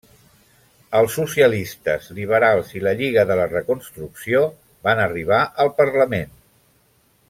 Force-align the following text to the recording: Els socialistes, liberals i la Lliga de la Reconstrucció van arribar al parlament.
Els 0.99 1.17
socialistes, 1.19 2.07
liberals 2.21 2.73
i 2.79 2.83
la 2.87 2.95
Lliga 3.03 3.27
de 3.33 3.39
la 3.43 3.47
Reconstrucció 3.53 4.45
van 4.89 5.07
arribar 5.09 5.47
al 5.67 5.75
parlament. 5.83 6.39